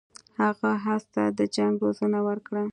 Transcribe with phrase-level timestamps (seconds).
[0.41, 2.63] هغه اس ته د جنګ روزنه ورکړه.